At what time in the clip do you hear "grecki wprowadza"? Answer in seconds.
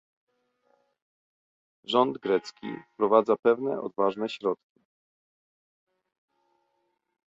2.17-3.35